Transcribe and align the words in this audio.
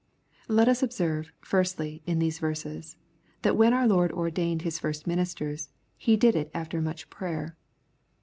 Let 0.47 0.67
us 0.67 0.81
observe, 0.81 1.29
firstly, 1.41 2.01
in 2.07 2.17
these 2.17 2.39
verses, 2.39 2.97
that 3.43 3.55
when 3.55 3.71
our 3.71 3.87
Lord 3.87 4.11
ordained 4.11 4.63
His 4.63 4.79
first 4.79 5.07
ministers^ 5.07 5.69
He 5.95 6.17
did 6.17 6.35
it 6.35 6.49
after 6.55 6.81
much 6.81 7.11
prayer. 7.11 7.55